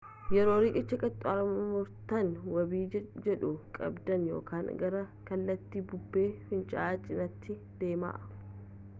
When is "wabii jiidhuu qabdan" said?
2.53-4.25